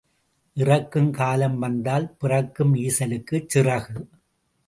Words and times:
இறக்கும் 0.53 1.11
காலம் 1.11 1.59
வந்தால் 1.59 2.15
பிறக்கும் 2.17 2.75
ஈசலுக்குச் 2.75 3.47
சிறகு. 3.53 4.07